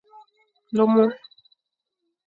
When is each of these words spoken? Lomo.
Lomo. 0.75 1.05